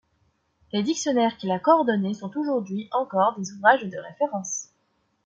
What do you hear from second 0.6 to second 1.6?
Les dictionnaires qu'il a